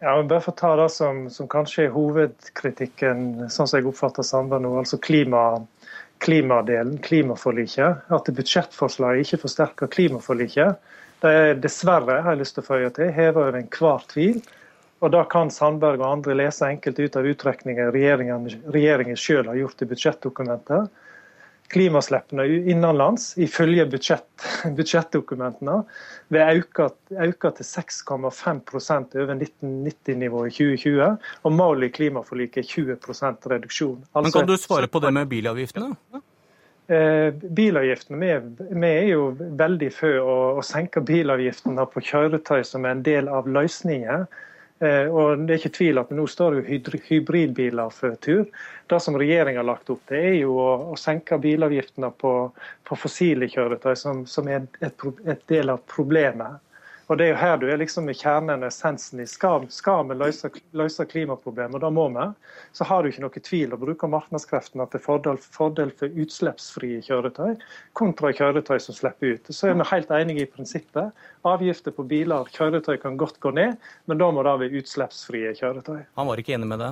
Ja, 0.00 0.12
men 0.18 0.28
bare 0.28 0.44
for 0.44 0.52
å 0.52 0.60
ta 0.60 0.72
det 0.76 0.90
som, 0.92 1.24
som, 1.32 1.48
kanskje 1.48 1.86
er 1.86 1.94
hovedkritikken, 1.94 3.46
sånn 3.52 3.68
som 3.68 3.78
jeg 3.78 3.88
oppfatter 3.88 4.26
Sandberg 4.26 4.64
nå, 4.64 4.74
altså 4.80 4.98
klima, 5.00 5.44
klimadelen, 6.24 6.98
klimaforliket. 7.04 8.04
At 8.12 8.28
budsjettforslaget 8.36 9.24
ikke 9.24 9.44
forsterker 9.46 9.92
klimaforliket. 9.92 10.92
Det 11.24 11.32
er 11.32 11.56
dessverre, 11.60 12.20
har 12.24 12.36
jeg 12.36 12.44
lyst 12.44 12.58
til 12.58 12.64
å 12.64 12.68
føye 12.68 12.92
til, 12.96 13.12
hever 13.16 13.46
over 13.46 13.60
enhver 13.60 14.04
tvil 14.12 14.40
og 15.04 15.12
Da 15.12 15.24
kan 15.28 15.50
Sandberg 15.52 16.00
og 16.00 16.08
andre 16.08 16.36
lese 16.38 16.68
enkelt 16.70 16.98
ut 16.98 17.16
av 17.18 17.26
uttrekninger 17.28 17.90
regjeringen, 17.92 18.46
regjeringen 18.72 19.18
selv 19.20 19.52
har 19.52 19.58
gjort 19.60 19.82
i 19.84 19.90
budsjettdokumentet. 19.90 21.02
Klimaslippene 21.68 22.44
innenlands, 22.70 23.32
ifølge 23.42 23.88
budsjett, 23.90 24.46
budsjettdokumentene, 24.78 25.80
vil 26.32 26.60
øke, 26.62 26.88
øke 27.10 27.50
til 27.58 27.68
6,5% 27.68 29.18
over 29.18 29.34
1990-nivået 29.34 30.54
i 30.54 30.56
2020. 30.78 31.28
Og 31.42 31.52
målet 31.52 31.90
i 31.90 31.96
klimaforliket 31.98 32.62
er 32.62 32.96
20% 32.96 33.50
reduksjon. 33.52 34.00
Altså, 34.14 34.22
Men 34.22 34.32
Kan 34.32 34.48
du 34.48 34.56
svare 34.62 34.88
på 34.88 35.02
det 35.02 35.12
med 35.12 35.28
bilavgiftene? 35.28 35.92
Eh, 36.86 37.34
bilavgiftene, 37.34 38.18
vi, 38.22 38.66
vi, 38.70 38.88
er 38.88 39.08
jo 39.10 39.30
veldig 39.36 39.92
for 39.92 40.20
å, 40.22 40.34
å 40.60 40.64
senke 40.64 41.02
bilavgiftene 41.02 41.84
på 41.90 42.04
kjøretøy 42.12 42.62
som 42.64 42.86
er 42.86 42.94
en 42.94 43.02
del 43.02 43.28
av 43.28 43.50
løsningen 43.50 44.28
og 44.76 45.46
det 45.46 45.54
er 45.54 45.60
ikke 45.60 45.76
tvil 45.78 45.98
at 46.02 46.10
Nå 46.12 46.26
står 46.28 46.58
jo 46.58 46.78
hybridbiler 47.08 47.92
for 47.94 48.16
tur. 48.20 48.44
Det 48.86 48.98
som 49.00 49.16
regjeringa 49.16 49.62
har 49.62 49.68
lagt 49.70 49.88
opp 49.90 50.02
til, 50.10 50.18
er 50.20 50.34
jo 50.42 50.58
å 50.60 50.96
senke 51.00 51.38
bilavgiftene 51.40 52.10
på, 52.20 52.32
på 52.84 52.98
fossile 53.00 53.48
kjøretøy, 53.48 53.94
som, 53.96 54.26
som 54.28 54.50
er 54.52 54.66
et, 54.84 55.06
et, 55.24 55.42
del 55.48 55.72
av 55.72 55.80
problemet. 55.88 56.60
Og 57.06 57.18
Det 57.18 57.26
er 57.26 57.30
jo 57.30 57.38
her 57.38 57.58
du 57.62 57.68
er 57.70 57.78
liksom 57.78 58.08
i 58.10 58.14
kjernen, 58.18 58.64
essensen 58.66 59.20
i 59.22 59.26
skal, 59.30 59.68
skal 59.70 60.08
vi 60.08 60.16
løse, 60.18 60.50
løse 60.74 61.04
klimaproblemet, 61.06 61.78
og 61.78 61.84
da 61.84 61.90
må 61.94 62.08
vi, 62.10 62.24
så 62.74 62.86
har 62.88 63.02
du 63.02 63.10
ikke 63.12 63.22
noe 63.22 63.42
tvil 63.48 63.76
å 63.76 63.78
bruke 63.78 64.10
markedskreftene 64.10 64.88
til 64.90 65.02
fordel, 65.04 65.38
fordel, 65.38 65.92
for 65.94 66.10
utslippsfrie 66.10 67.04
kjøretøy 67.06 67.54
kontra 67.96 68.32
kjøretøy 68.34 68.80
som 68.82 68.96
slipper 68.96 69.36
ut. 69.36 69.52
Så 69.54 69.70
er 69.70 69.78
vi 69.78 69.86
helt 69.92 70.10
enige 70.18 70.44
i 70.44 70.50
prinsippet. 70.50 71.14
Avgifter 71.46 71.94
på 71.94 72.02
biler 72.10 72.42
og 72.42 72.50
kjøretøy 72.50 72.98
kan 72.98 73.16
godt 73.20 73.38
gå 73.40 73.54
ned, 73.54 73.78
men 74.10 74.18
da 74.18 74.32
må 74.34 74.42
det 74.42 74.56
være 74.64 74.82
utslippsfrie 74.82 75.54
kjøretøy. 75.60 76.02
Han 76.18 76.30
var 76.32 76.42
ikke 76.42 76.56
enig 76.58 76.70
med 76.72 76.82
det? 76.82 76.90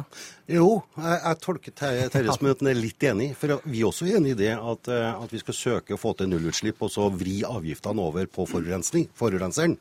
Jo, 0.54 0.68
jeg, 0.94 1.18
jeg 1.24 1.40
tolker 1.42 1.76
Terje 1.82 2.38
som 2.38 2.50
at 2.52 2.62
han 2.62 2.70
er 2.70 2.78
litt 2.78 3.08
enig. 3.10 3.32
For 3.40 3.58
vi 3.66 3.82
er 3.82 3.90
også 3.90 4.06
enig 4.14 4.36
i 4.36 4.40
det 4.44 4.54
at, 4.54 4.94
eh, 4.94 5.10
at 5.10 5.34
vi 5.34 5.42
skal 5.42 5.58
søke 5.58 5.98
å 5.98 6.00
få 6.00 6.14
til 6.18 6.30
nullutslipp 6.30 6.86
og 6.86 6.94
så 6.94 7.10
vri 7.10 7.40
avgiftene 7.48 8.06
over 8.06 8.30
på 8.30 8.46
forurenseren. 8.46 9.80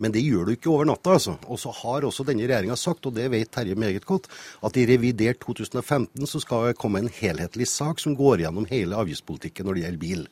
Men 0.00 0.14
det 0.14 0.22
gjør 0.24 0.48
du 0.48 0.54
ikke 0.54 0.70
over 0.72 0.88
natta, 0.88 1.14
altså. 1.18 1.36
Og 1.52 1.60
så 1.60 1.72
har 1.82 2.06
også 2.08 2.24
denne 2.26 2.46
regjeringa 2.46 2.76
sagt, 2.80 3.04
og 3.06 3.16
det 3.16 3.28
vet 3.32 3.50
Terje 3.52 3.76
meget 3.78 4.06
godt, 4.08 4.30
at 4.64 4.78
i 4.80 4.86
revidert 4.88 5.40
2015 5.44 6.28
så 6.28 6.40
skal 6.40 6.70
det 6.70 6.78
komme 6.80 7.02
en 7.02 7.10
helhetlig 7.12 7.68
sak 7.68 8.00
som 8.00 8.16
går 8.16 8.44
gjennom 8.44 8.68
hele 8.70 8.96
avgiftspolitikken 8.96 9.68
når 9.68 9.76
det 9.76 9.84
gjelder 9.84 10.00
bil. 10.00 10.24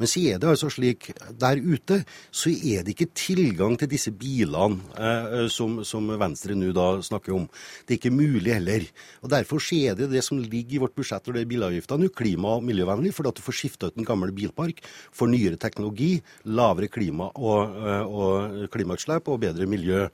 Men 0.00 0.10
så 0.10 0.24
er 0.28 0.42
det 0.42 0.50
altså 0.52 0.70
slik 0.72 1.08
der 1.40 1.62
ute, 1.62 2.02
så 2.28 2.52
er 2.52 2.84
det 2.84 2.94
ikke 2.94 3.14
tilgang 3.16 3.78
til 3.80 3.90
disse 3.94 4.12
bilene 4.12 4.82
eh, 4.98 5.46
som, 5.52 5.80
som, 5.88 6.12
Venstre 6.20 6.54
nå 6.58 6.70
da 6.76 6.90
snakker 7.04 7.34
om. 7.34 7.48
Det 7.84 7.96
er 7.96 8.00
ikke 8.02 8.14
mulig 8.14 8.52
heller. 8.52 8.84
Og 9.24 9.32
Derfor 9.32 9.62
er 9.74 9.96
det 9.98 10.10
det 10.12 10.22
som 10.22 10.38
ligger 10.38 10.76
i 10.76 10.82
vårt 10.84 10.94
budsjett 10.98 11.24
når 11.24 11.38
det 11.38 11.44
er 11.46 11.50
bilavgifter 11.54 12.00
nå, 12.00 12.10
klima- 12.12 12.58
og 12.58 12.68
miljøvennlig, 12.68 13.14
fordi 13.16 13.32
at 13.32 13.40
du 13.40 13.44
får 13.46 13.56
skifta 13.56 13.88
ut 13.88 13.98
en 13.98 14.06
gammel 14.06 14.34
bilpark, 14.36 14.84
får 15.16 15.32
nyere 15.32 15.60
teknologi, 15.60 16.12
lavere 16.44 16.90
klima 16.92 17.30
og, 17.34 17.80
eh, 17.80 18.04
og 18.04 18.68
klimautslipp 18.74 19.13
utslipp 19.14 19.30
og 19.30 19.40
bedre 19.40 19.66
miljø. 19.66 20.08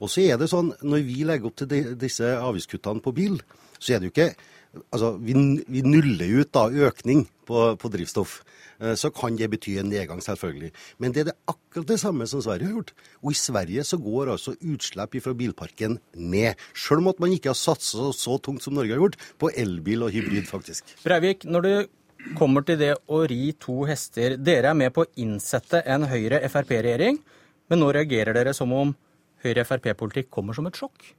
Og 0.00 0.10
så 0.10 0.24
er 0.24 0.38
det 0.38 0.50
sånn, 0.50 0.74
Når 0.82 1.04
vi 1.04 1.24
legger 1.24 1.46
opp 1.46 1.56
til 1.56 1.68
de, 1.68 1.94
disse 1.96 2.24
avgiftskuttene 2.24 3.02
på 3.02 3.12
bil, 3.14 3.40
så 3.78 3.94
er 3.94 4.00
det 4.00 4.10
jo 4.10 4.14
ikke 4.14 4.34
Altså, 4.90 5.12
vi, 5.22 5.34
vi 5.70 5.84
nuller 5.86 6.40
ut 6.40 6.50
da 6.50 6.66
økning 6.66 7.28
på, 7.46 7.76
på, 7.78 7.88
drivstoff. 7.94 8.42
Eh, 8.80 8.96
så 8.98 9.12
kan 9.14 9.36
det 9.38 9.46
bety 9.52 9.76
en 9.78 9.86
nedgang, 9.86 10.18
selvfølgelig. 10.18 10.72
Men 10.98 11.14
det 11.14 11.20
er 11.20 11.28
det 11.28 11.34
akkurat 11.46 11.92
det 11.92 12.00
samme 12.02 12.26
som 12.26 12.42
Sverige 12.42 12.66
har 12.66 12.80
gjort. 12.80 12.90
Og 13.22 13.30
i 13.30 13.38
Sverige 13.38 13.84
så 13.86 14.00
går 14.02 14.32
altså 14.32 14.56
utslipp 14.58 15.14
fra 15.22 15.32
bilparken 15.38 16.00
ned. 16.18 16.58
Selv 16.74 17.04
om 17.04 17.12
at 17.12 17.22
man 17.22 17.30
ikke 17.30 17.52
har 17.52 17.54
satsa 17.54 18.10
så 18.10 18.34
tungt 18.42 18.66
som 18.66 18.74
Norge 18.74 18.90
har 18.90 18.98
gjort 18.98 19.20
på 19.38 19.52
elbil 19.54 20.08
og 20.08 20.10
hybrid, 20.10 20.50
faktisk. 20.50 20.90
Breivik, 21.06 21.46
når 21.46 21.68
du 21.68 21.72
kommer 22.38 22.64
til 22.64 22.80
det 22.80 22.94
å 23.12 23.20
ri 23.28 23.52
to 23.60 23.84
hester. 23.88 24.38
Dere 24.40 24.72
er 24.72 24.78
med 24.78 24.94
på 24.94 25.04
å 25.04 25.10
innsette 25.20 25.82
en 25.84 26.06
Høyre-Frp-regjering. 26.08 27.20
Men 27.72 27.80
nå 27.80 27.90
reagerer 27.94 28.36
dere 28.36 28.54
som 28.56 28.72
om 28.76 28.94
Høyre-Frp-politikk 29.44 30.30
kommer 30.32 30.56
som 30.56 30.66
et 30.68 30.78
sjokk? 30.78 31.14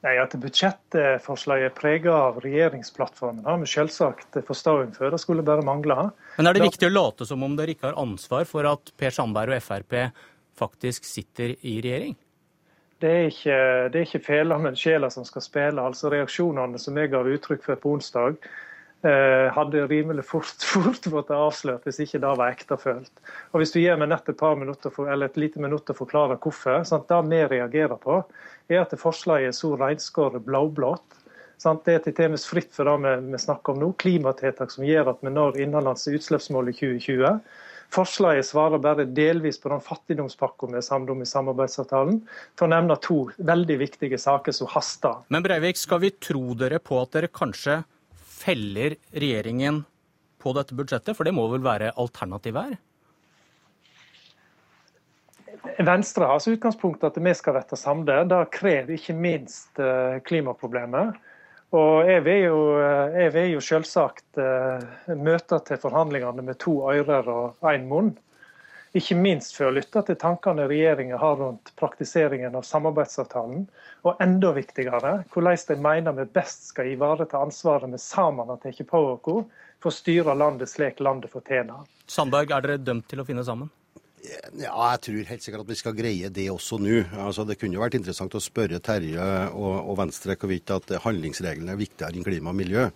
Nei, 0.00 0.14
At 0.16 0.32
budsjettforslaget 0.40 1.68
er 1.68 1.74
preget 1.76 2.14
av 2.14 2.38
regjeringsplattformen, 2.40 3.44
har 3.44 3.58
vi 3.60 3.68
selvsagt 3.68 4.38
forståelse 4.48 4.96
for. 4.96 5.12
Det 5.12 5.20
skulle 5.20 5.44
bare 5.44 5.64
mangle. 5.66 6.08
Men 6.38 6.48
er 6.48 6.56
det 6.56 6.64
viktig 6.64 6.88
å 6.88 6.94
late 6.94 7.28
som 7.28 7.44
om 7.44 7.58
dere 7.58 7.74
ikke 7.74 7.90
har 7.90 8.00
ansvar 8.00 8.48
for 8.48 8.68
at 8.70 8.94
Per 8.96 9.12
Sandberg 9.12 9.58
og 9.58 9.66
Frp 9.66 9.98
faktisk 10.56 11.04
sitter 11.04 11.52
i 11.60 11.76
regjering? 11.84 12.16
Det 13.00 13.10
er 13.10 13.28
ikke, 13.28 13.60
det 13.92 14.00
er 14.00 14.08
ikke 14.08 14.24
fela, 14.24 14.56
men 14.60 14.76
sjela 14.76 15.08
som 15.12 15.24
skal 15.28 15.44
spille. 15.44 15.84
Altså 15.84 16.10
Reaksjonene 16.12 16.80
som 16.80 16.96
jeg 17.00 17.12
gav 17.12 17.28
uttrykk 17.28 17.64
for 17.68 17.80
på 17.80 17.94
onsdag, 17.96 18.40
hadde 19.02 19.86
rimelig 19.88 20.26
fort, 20.28 20.64
fort 20.72 21.06
blitt 21.08 21.30
avslørt 21.32 21.86
hvis 21.88 22.02
ikke 22.04 22.20
det 22.20 22.32
var 22.36 22.52
ektefølt. 22.52 23.22
Og 23.52 23.62
Hvis 23.62 23.72
du 23.72 23.80
gir 23.80 23.96
meg 24.00 24.10
nett 24.12 24.28
et 24.28 24.40
par 24.40 24.58
minutter 24.60 24.92
for, 24.92 25.08
eller 25.08 25.30
et 25.30 25.40
lite 25.40 25.62
minutt 25.62 25.88
å 25.88 25.96
forklare 25.96 26.36
hvorfor 26.36 26.84
sant? 26.84 27.08
Det 27.08 27.22
vi 27.30 27.40
reagerer 27.54 27.96
på, 28.02 28.20
er 28.68 28.82
at 28.82 28.92
forslaget 29.00 29.50
er 29.50 29.56
så 29.56 29.72
reinskåret 29.80 30.44
blåblått. 30.44 31.18
Sant? 31.60 31.84
Det 31.84 31.96
er 31.96 32.04
til 32.04 32.16
dels 32.16 32.46
fritt 32.48 32.70
for 32.76 32.88
det 32.88 32.96
vi, 33.04 33.16
vi 33.32 33.40
snakker 33.40 33.74
om 33.74 33.82
nå, 33.82 33.90
klimatiltak 34.00 34.72
som 34.72 34.86
gjør 34.86 35.12
at 35.12 35.24
vi 35.24 35.32
når 35.32 35.58
innenlands 35.60 36.06
utslippsmål 36.08 36.72
i 36.72 36.76
2020. 36.78 37.40
Forslaget 37.90 38.46
svarer 38.46 38.78
bare 38.78 39.04
delvis 39.04 39.58
på 39.60 39.68
den 39.72 39.82
fattigdomspakka 39.82 40.68
vi 40.70 40.78
er 40.78 40.84
samlet 40.86 41.10
om 41.16 41.24
i 41.24 41.28
samarbeidsavtalen, 41.28 42.20
til 42.54 42.66
å 42.66 42.70
nevne 42.70 42.96
to 43.02 43.18
veldig 43.36 43.76
viktige 43.80 44.20
saker 44.20 44.54
som 44.54 44.70
haster. 44.70 45.24
Men 45.28 45.42
Breivik, 45.44 45.80
skal 45.80 46.04
vi 46.04 46.12
tro 46.22 46.54
dere 46.54 46.78
på 46.78 47.00
at 47.02 47.16
dere 47.16 47.32
kanskje 47.34 47.80
feller 48.40 48.96
regjeringen 49.12 49.84
på 50.40 50.54
dette 50.56 50.76
budsjettet? 50.76 51.16
For 51.16 51.28
det 51.28 51.36
må 51.36 51.46
vel 51.52 51.64
være 51.64 51.92
alternativet 52.00 52.70
her? 52.70 52.78
Venstre 55.84 56.28
har 56.28 56.40
som 56.40 56.54
utgangspunktet 56.56 57.10
at 57.10 57.18
vi 57.24 57.32
skal 57.36 57.56
være 57.58 57.78
samlet. 57.78 58.28
Det 58.30 58.40
krever 58.54 58.96
ikke 58.96 59.16
minst 59.16 59.80
eh, 59.80 60.20
klimaproblemet. 60.24 61.18
Og 61.76 62.08
jeg 62.08 62.24
vil 62.26 62.40
jo, 62.48 62.60
eh, 62.82 63.36
jo 63.52 63.60
selvsagt 63.62 64.40
uh, 64.42 64.82
møte 65.14 65.60
til 65.68 65.78
forhandlingene 65.78 66.42
med 66.42 66.58
to 66.58 66.80
ører 66.90 67.28
og 67.30 67.70
én 67.70 67.86
munn. 67.86 68.10
Ikke 68.90 69.14
minst 69.14 69.54
for 69.54 69.68
å 69.68 69.74
lytte 69.74 70.00
til 70.02 70.16
tankene 70.18 70.64
regjeringen 70.66 71.18
har 71.22 71.36
rundt 71.38 71.70
praktiseringen 71.78 72.56
av 72.58 72.64
samarbeidsavtalen. 72.66 73.68
Og 74.02 74.22
enda 74.24 74.50
viktigere, 74.56 75.12
hvordan 75.30 75.60
de 75.68 75.76
mener 75.78 76.16
vi 76.16 76.24
best 76.34 76.72
skal 76.72 76.90
ivareta 76.90 77.38
ansvaret 77.38 77.92
vi 77.92 78.00
sammen 78.02 78.50
har 78.50 78.58
tatt 78.64 78.82
på 78.90 79.04
oss 79.12 79.46
for 79.80 79.92
å 79.92 79.94
styre 79.94 80.34
landet 80.34 80.72
slik 80.72 80.98
landet 80.98 81.30
fortjener. 81.30 81.86
Sandberg, 82.10 82.50
er 82.50 82.66
dere 82.66 82.82
dømt 82.82 83.06
til 83.08 83.22
å 83.22 83.28
finne 83.28 83.46
sammen? 83.46 83.70
Ja, 84.20 84.74
jeg 84.92 85.00
tror 85.06 85.28
helt 85.30 85.44
sikkert 85.44 85.64
at 85.64 85.70
vi 85.70 85.78
skal 85.78 85.94
greie 85.96 86.28
det 86.34 86.44
også 86.52 86.76
nå. 86.82 86.98
Altså, 87.24 87.46
det 87.48 87.56
kunne 87.60 87.78
jo 87.78 87.82
vært 87.82 87.96
interessant 87.96 88.34
å 88.36 88.42
spørre 88.42 88.80
Terje 88.84 89.26
og, 89.56 89.72
og 89.88 89.96
Venstre 90.02 90.36
hvorvidt 90.36 90.72
at 90.74 90.92
handlingsreglene 91.06 91.72
er 91.72 91.80
viktigere 91.80 92.18
enn 92.18 92.26
klima 92.26 92.52
og 92.52 92.58
miljø. 92.58 92.88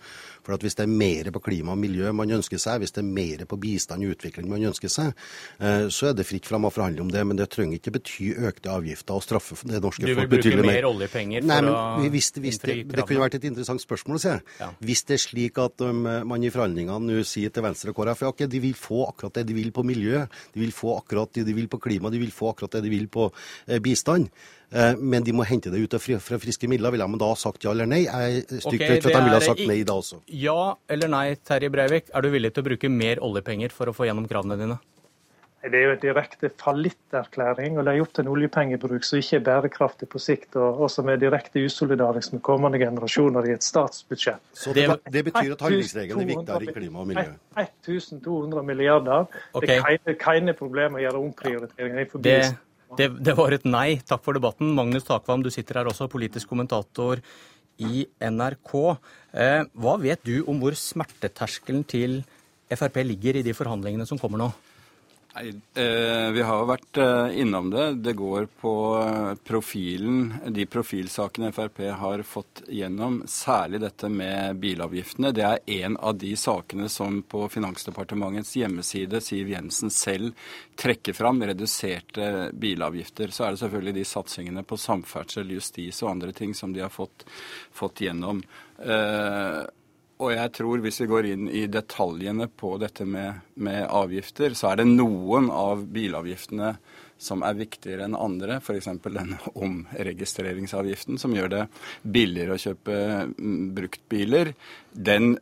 For 0.45 0.53
at 0.53 0.61
Hvis 0.61 0.77
det 0.77 0.85
er 0.85 0.91
mer 0.91 1.31
på 1.33 1.41
klima 1.47 1.73
og 1.73 1.81
miljø 1.81 2.11
man 2.13 2.29
ønsker 2.37 2.61
seg, 2.61 2.83
hvis 2.83 2.93
det 2.93 3.01
er 3.01 3.09
mer 3.09 3.45
på 3.49 3.57
bistand 3.57 4.05
og 4.05 4.13
utvikling 4.13 4.51
man 4.51 4.67
ønsker 4.69 4.91
seg, 4.91 5.15
eh, 5.57 5.87
så 5.89 6.11
er 6.11 6.19
det 6.19 6.27
fritt 6.29 6.45
fram 6.45 6.67
å 6.69 6.73
forhandle 6.73 7.01
om 7.01 7.09
det. 7.09 7.23
Men 7.25 7.39
det 7.39 7.49
trenger 7.55 7.79
ikke 7.79 7.95
bety 7.97 8.29
økte 8.45 8.69
avgifter 8.75 9.17
og 9.17 9.25
straffe 9.25 9.57
det 9.65 9.81
norske 9.81 10.05
folk 10.05 10.29
betydelig 10.29 10.29
mer. 10.29 10.29
Du 10.29 10.45
vil 10.45 10.61
bruke 10.61 10.75
mer 10.75 10.89
oljepenger 10.91 11.49
for 11.49 11.71
å 11.71 12.13
hvis, 12.13 12.29
hvis 12.37 12.61
det, 12.61 12.77
det 12.93 13.07
kunne 13.07 13.25
vært 13.25 13.39
et 13.39 13.49
interessant 13.49 13.81
spørsmål 13.81 14.19
å 14.19 14.23
se. 14.27 14.35
Ja. 14.61 14.69
Hvis 14.85 15.05
det 15.09 15.17
er 15.17 15.23
slik 15.25 15.57
at 15.63 15.81
um, 15.81 16.05
man 16.29 16.45
i 16.45 16.53
forhandlingene 16.53 17.01
nå 17.01 17.25
sier 17.25 17.53
til 17.53 17.65
Venstre 17.65 17.95
og 17.95 17.97
KrF 17.97 18.25
at 18.29 18.45
de 18.51 18.61
vil 18.61 18.77
få 18.77 19.07
akkurat 19.09 19.39
det 19.39 19.47
de 19.49 19.57
vil 19.57 19.73
på 19.73 19.83
miljø, 19.87 20.25
de 20.53 20.61
vil 20.61 20.73
få 20.75 20.93
akkurat 20.99 21.14
det 21.35 21.45
de 21.47 21.55
vil 21.55 21.69
på 21.71 21.79
klima, 21.81 22.11
de 22.13 22.21
vil 22.21 22.33
få 22.35 22.51
akkurat 22.51 22.77
det 22.77 22.85
de 22.85 22.93
vil 22.93 23.07
på 23.11 23.29
eh, 23.31 23.79
bistand. 23.83 24.29
Eh, 24.71 24.97
men 24.99 25.23
de 25.23 25.33
må 25.35 25.45
hente 25.47 25.71
det 25.71 25.81
ut 25.83 25.95
fra 26.01 26.39
friske 26.41 26.69
midler. 26.71 26.93
Ville 26.93 27.07
de 27.07 27.21
da 27.21 27.31
sagt 27.39 27.65
ja 27.65 27.73
eller 27.75 27.89
nei? 27.89 28.03
Jeg 28.05 28.41
er 28.41 28.59
stygt 28.63 28.73
okay, 28.73 28.95
redd 28.95 29.05
for 29.05 29.11
at 29.13 29.19
de 29.19 29.29
ville 29.29 29.39
ha 29.39 29.45
sagt 29.45 29.63
nei 29.69 29.79
da 29.87 29.99
også. 30.01 30.21
Ja 30.33 30.59
eller 30.91 31.11
nei, 31.11 31.27
Terje 31.47 31.71
Breivik. 31.73 32.11
Er 32.13 32.25
du 32.25 32.31
villig 32.33 32.53
til 32.55 32.65
å 32.65 32.69
bruke 32.71 32.91
mer 32.91 33.23
oljepenger 33.25 33.75
for 33.75 33.91
å 33.91 33.95
få 33.95 34.09
gjennom 34.09 34.27
kravene 34.29 34.59
dine? 34.59 34.81
Det 35.65 35.79
er 35.79 35.87
jo 35.87 35.93
en 35.95 36.01
direkte 36.01 36.49
fallitterklæring 36.61 37.79
å 37.79 37.85
legge 37.85 38.03
opp 38.05 38.11
til 38.13 38.25
en 38.25 38.31
oljepengebruk 38.35 39.07
som 39.07 39.21
ikke 39.21 39.39
er 39.39 39.45
bærekraftig 39.47 40.09
på 40.11 40.21
sikt, 40.21 40.51
og, 40.59 40.83
og 40.85 40.91
som 40.93 41.09
er 41.09 41.17
direkte 41.21 41.63
usolidarisk 41.65 42.35
med 42.35 42.43
kommende 42.45 42.81
generasjoner 42.81 43.49
i 43.49 43.55
et 43.55 43.65
statsbudsjett. 43.65 44.43
Så 44.53 44.75
det, 44.77 44.85
det 45.09 45.25
betyr 45.29 45.55
at 45.55 45.65
handlingsregelen 45.65 46.21
er 46.21 46.31
viktigere 46.33 46.69
i 46.69 46.75
klima 46.75 47.01
og 47.01 47.09
miljø? 47.09 47.25
1200 47.57 48.67
milliarder. 48.67 49.25
Okay. 49.53 49.81
Det 50.05 50.15
er 50.15 50.21
keine 50.21 50.53
problem 50.57 50.99
å 50.99 51.03
gjøre 51.03 51.25
omprioriteringer 51.29 52.05
i 52.05 52.09
forbindelse 52.13 52.53
det 52.55 52.63
det, 52.95 53.09
det, 53.25 53.33
var 53.35 53.51
et 53.55 53.65
nei. 53.67 53.97
Takk 54.07 54.23
for 54.25 54.37
debatten. 54.37 54.69
Magnus 54.77 55.07
Takvam, 55.07 55.43
du 55.43 55.51
sitter 55.53 55.81
her 55.81 55.89
også, 55.89 56.07
politisk 56.11 56.51
kommentator 56.51 57.19
i 57.81 58.05
NRK. 58.23 58.75
Eh, 59.35 59.63
hva 59.81 59.95
vet 59.99 60.21
du 60.27 60.37
om 60.47 60.61
hvor 60.61 60.77
smerteterskelen 60.79 61.83
til 61.89 62.21
Frp 62.71 63.01
ligger 63.05 63.39
i 63.39 63.43
de 63.45 63.53
forhandlingene 63.57 64.07
som 64.09 64.21
kommer 64.21 64.41
nå? 64.41 64.47
Nei, 65.35 65.49
eh, 65.73 66.31
Vi 66.31 66.41
har 66.41 66.61
jo 66.61 66.67
vært 66.69 66.97
eh, 67.03 67.39
innom 67.41 67.67
det. 67.69 67.85
Det 68.05 68.13
går 68.15 68.45
på 68.61 68.71
eh, 69.01 69.33
profilen, 69.43 70.29
de 70.47 70.63
profilsakene 70.65 71.51
Frp 71.51 71.81
har 71.99 72.23
fått 72.23 72.61
gjennom. 72.71 73.17
Særlig 73.27 73.81
dette 73.83 74.07
med 74.07 74.55
bilavgiftene. 74.63 75.33
Det 75.35 75.43
er 75.43 75.59
en 75.81 75.97
av 75.99 76.15
de 76.21 76.31
sakene 76.39 76.87
som 76.87 77.19
på 77.27 77.49
Finansdepartementets 77.51 78.55
hjemmeside 78.61 79.19
Siv 79.19 79.51
Jensen 79.51 79.91
selv 79.91 80.31
trekker 80.79 81.17
fram. 81.17 81.43
Reduserte 81.43 82.53
bilavgifter. 82.55 83.35
Så 83.35 83.43
er 83.43 83.51
det 83.55 83.65
selvfølgelig 83.65 83.99
de 83.99 84.07
satsingene 84.07 84.63
på 84.63 84.79
samferdsel, 84.79 85.51
justis 85.57 85.99
og 86.05 86.13
andre 86.15 86.31
ting 86.31 86.55
som 86.55 86.71
de 86.71 86.85
har 86.85 86.95
fått, 86.95 87.27
fått 87.75 88.07
gjennom. 88.07 88.39
Eh, 88.79 89.65
og 90.15 90.31
jeg 90.31 90.51
tror 90.55 90.79
hvis 90.83 91.01
vi 91.01 91.09
går 91.11 91.27
inn 91.33 91.47
i 91.51 91.65
detaljene 91.67 92.47
på 92.47 92.75
dette 92.79 93.03
med, 93.07 93.41
med, 93.59 93.81
avgifter, 93.83 94.53
så 94.55 94.71
er 94.71 94.79
det 94.79 94.87
noen 94.87 95.49
av 95.51 95.83
bilavgiftene 95.91 96.75
som 97.19 97.43
er 97.47 97.57
viktigere 97.59 98.07
enn 98.07 98.15
andre. 98.15 98.61
F.eks. 98.63 98.87
denne 99.03 99.39
omregistreringsavgiften 99.51 101.19
som 101.19 101.35
gjør 101.35 101.51
det 101.51 101.65
billigere 102.01 102.55
å 102.55 102.63
kjøpe 102.63 102.97
mm, 103.35 103.59
bruktbiler. 103.75 104.53
Den, 104.91 105.35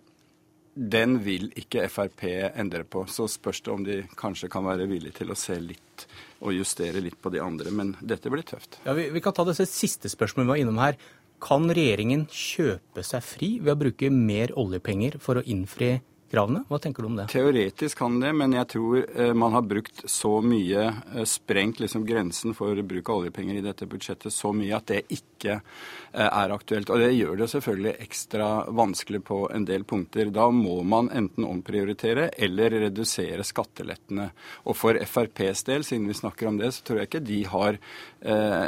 den 0.73 1.19
vil 1.21 1.51
ikke 1.59 1.85
Frp 1.93 2.25
endre 2.49 2.81
på. 2.85 3.05
Så 3.05 3.29
spørs 3.29 3.61
det 3.61 3.73
om 3.73 3.85
de 3.85 4.01
kanskje 4.17 4.49
kan 4.53 4.65
være 4.65 4.89
villige 4.89 5.21
til 5.21 5.33
å 5.33 5.37
se 5.37 5.59
litt 5.61 6.07
og 6.43 6.57
justere 6.57 7.01
litt 7.03 7.21
på 7.21 7.29
de 7.33 7.45
andre. 7.45 7.69
Men 7.69 7.93
dette 8.01 8.33
blir 8.33 8.45
tøft. 8.47 8.81
Ja, 8.87 8.97
vi, 8.97 9.11
vi 9.13 9.21
kan 9.21 9.37
ta 9.37 9.45
det 9.45 9.59
siste 9.61 10.09
spørsmålet 10.09 10.47
vi 10.49 10.55
var 10.55 10.65
innom 10.65 10.81
her. 10.81 10.97
Kan 11.43 11.67
regjeringen 11.75 12.23
kjøpe 12.31 13.03
seg 13.03 13.25
fri 13.27 13.49
ved 13.59 13.73
å 13.73 13.79
bruke 13.81 14.09
mer 14.13 14.53
oljepenger 14.59 15.19
for 15.19 15.39
å 15.41 15.43
innfri 15.43 15.97
kravene? 16.33 16.63
Hva 16.69 16.79
tenker 16.81 17.03
du 17.03 17.11
om 17.11 17.17
det? 17.17 17.27
Teoretisk 17.29 17.97
kan 17.97 18.17
det, 18.21 18.31
men 18.33 18.55
jeg 18.57 18.69
tror 18.73 19.03
eh, 19.05 19.33
man 19.37 19.53
har 19.53 19.65
brukt 19.69 20.03
så 20.09 20.39
mye, 20.41 20.87
eh, 21.13 21.25
sprengt 21.29 21.81
liksom 21.83 22.07
grensen 22.07 22.55
for 22.57 22.79
bruk 22.81 23.09
av 23.09 23.21
oljepenger 23.21 23.59
i 23.59 23.65
dette 23.65 23.87
budsjettet 23.89 24.33
så 24.33 24.53
mye 24.55 24.73
at 24.77 24.89
det 24.89 25.03
ikke 25.13 25.59
eh, 25.59 26.25
er 26.25 26.53
aktuelt. 26.55 26.89
Og 26.89 27.03
det 27.03 27.11
gjør 27.13 27.43
det 27.43 27.49
selvfølgelig 27.53 27.93
ekstra 28.07 28.49
vanskelig 28.73 29.21
på 29.29 29.39
en 29.53 29.67
del 29.69 29.85
punkter. 29.85 30.31
Da 30.33 30.47
må 30.53 30.79
man 30.87 31.11
enten 31.13 31.45
omprioritere 31.45 32.31
eller 32.33 32.79
redusere 32.87 33.45
skattelettene. 33.45 34.31
Og 34.65 34.77
for 34.79 34.97
FrPs 34.97 35.65
del, 35.69 35.85
siden 35.85 36.09
vi 36.09 36.17
snakker 36.17 36.49
om 36.49 36.57
det, 36.57 36.73
så 36.73 36.87
tror 36.87 37.03
jeg 37.03 37.11
ikke 37.11 37.25
de 37.27 37.43
har 37.53 37.79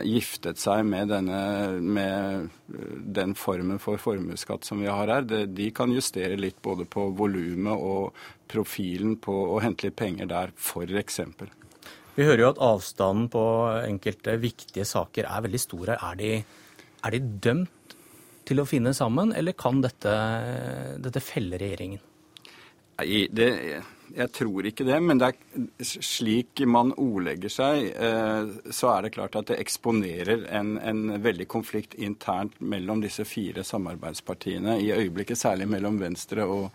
giftet 0.03 0.59
seg 0.59 0.81
med, 0.83 1.07
denne, 1.07 1.37
med 1.79 2.49
den 2.67 3.35
formen 3.39 3.79
for 3.79 4.01
formuesskatt 4.01 4.67
som 4.67 4.81
vi 4.83 4.89
har 4.91 5.07
her. 5.07 5.23
De 5.47 5.69
kan 5.71 5.93
justere 5.95 6.35
litt 6.35 6.59
både 6.65 6.83
på 6.91 7.07
volumet 7.55 7.79
og 7.79 8.13
profilen 8.47 9.17
på 9.17 9.33
å 9.55 9.61
hente 9.61 9.87
litt 9.87 9.95
penger 9.95 10.27
der, 10.27 10.51
f.eks. 10.55 11.19
Vi 12.15 12.23
hører 12.23 12.41
jo 12.41 12.51
at 12.53 12.61
avstanden 12.63 13.29
på 13.29 13.43
enkelte 13.85 14.37
viktige 14.39 14.85
saker 14.85 15.25
er 15.25 15.41
veldig 15.43 15.59
store. 15.59 15.97
Er 15.99 16.15
de, 16.15 16.43
er 17.03 17.11
de 17.11 17.19
dømt 17.19 17.95
til 18.45 18.61
å 18.61 18.65
finne 18.65 18.93
sammen, 18.93 19.33
eller 19.33 19.53
kan 19.57 19.81
dette, 19.81 20.13
dette 21.01 21.19
felle 21.19 21.57
regjeringen? 21.57 21.99
Nei, 22.95 23.25
det, 23.27 23.49
jeg 24.15 24.31
tror 24.31 24.67
ikke 24.69 24.85
det. 24.87 24.97
Men 25.03 25.19
det 25.19 25.31
er 25.33 25.89
slik 26.05 26.61
man 26.69 26.93
ordlegger 27.01 27.51
seg, 27.51 27.89
eh, 27.91 28.51
så 28.71 28.91
er 28.93 29.05
det 29.05 29.13
klart 29.15 29.35
at 29.39 29.49
det 29.51 29.59
eksponerer 29.63 30.45
en, 30.55 30.75
en, 30.79 31.03
veldig 31.23 31.47
konflikt 31.51 31.97
internt 31.99 32.59
mellom 32.59 33.03
disse 33.03 33.25
fire 33.27 33.65
samarbeidspartiene. 33.67 34.77
I 34.79 34.93
øyeblikket 34.95 35.41
særlig 35.41 35.67
mellom 35.71 35.99
Venstre 36.01 36.47
og, 36.47 36.69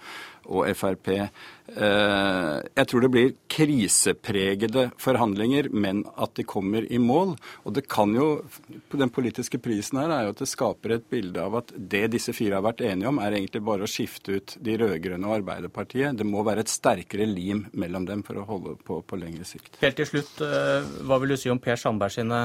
og 0.48 0.68
Frp. 0.76 1.10
Eh, 1.10 2.56
jeg 2.76 2.88
tror 2.90 3.04
det 3.04 3.10
blir 3.12 3.34
krisepregede 3.50 4.86
forhandlinger, 5.00 5.68
men 5.70 6.02
at 6.16 6.34
de 6.38 6.46
kommer 6.48 6.86
i 6.90 6.98
mål. 6.98 7.36
Og 7.64 7.74
det 7.76 7.86
kan 7.88 8.14
jo, 8.14 8.44
Den 8.90 9.10
politiske 9.10 9.58
prisen 9.58 9.98
her 10.00 10.10
er 10.10 10.24
jo 10.24 10.34
at 10.34 10.42
det 10.42 10.50
skaper 10.50 10.96
et 10.96 11.10
bilde 11.10 11.40
av 11.40 11.60
at 11.62 11.72
det 11.74 12.10
disse 12.14 12.34
fire 12.36 12.58
har 12.58 12.66
vært 12.66 12.82
enige 12.84 13.08
om, 13.08 13.20
er 13.22 13.36
egentlig 13.38 13.62
bare 13.64 13.86
å 13.86 13.90
skifte 13.90 14.38
ut 14.40 14.56
de 14.60 14.76
rød-grønne 14.80 15.28
og 15.28 15.40
Arbeiderpartiet. 15.40 16.16
Det 16.18 16.26
må 16.26 16.42
være 16.46 16.64
et 16.66 16.72
sterkere 16.72 17.28
lim 17.28 17.66
mellom 17.72 18.08
dem 18.08 18.24
for 18.26 18.40
å 18.40 18.46
holde 18.48 18.76
på 18.84 19.00
på 19.06 19.20
lengre 19.20 19.46
sikt. 19.46 19.78
Helt 19.80 19.96
til 19.96 20.08
slutt, 20.08 20.40
eh, 20.44 20.88
hva 21.06 21.20
vil 21.20 21.34
du 21.34 21.36
si 21.36 21.50
om 21.50 21.58
Per 21.58 21.76
Sandberg 21.76 22.12
sine 22.12 22.40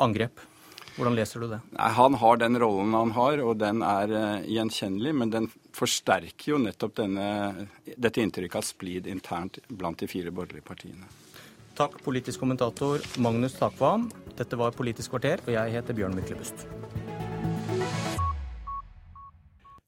angrep? 0.00 0.40
Hvordan 1.00 1.14
leser 1.16 1.40
du 1.40 1.46
det? 1.48 1.58
Han 1.96 2.14
har 2.20 2.36
den 2.36 2.58
rollen 2.60 2.92
han 2.92 3.10
har, 3.16 3.40
og 3.40 3.54
den 3.56 3.80
er 3.80 4.10
eh, 4.12 4.42
gjenkjennelig. 4.52 5.14
Men 5.16 5.30
den 5.32 5.46
forsterker 5.72 6.52
jo 6.52 6.58
nettopp 6.60 6.98
denne, 7.00 7.64
dette 7.96 8.20
inntrykket 8.20 8.60
av 8.60 8.66
splid 8.68 9.08
internt 9.08 9.56
blant 9.72 9.96
de 10.04 10.10
fire 10.10 10.28
borgerlige 10.28 10.66
partiene. 10.68 11.08
Takk, 11.80 11.96
politisk 12.04 12.44
kommentator 12.44 13.00
Magnus 13.16 13.56
Takvam. 13.56 14.10
Dette 14.36 14.60
var 14.60 14.76
Politisk 14.76 15.14
kvarter, 15.14 15.40
og 15.46 15.54
jeg 15.56 15.72
heter 15.78 15.96
Bjørn 15.96 16.20
Myklebust. 16.20 16.68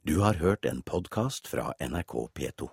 Du 0.08 0.16
har 0.24 0.40
hørt 0.40 0.64
en 0.64 0.80
podkast 0.80 1.52
fra 1.52 1.74
NRK 1.76 2.22
P2. 2.32 2.72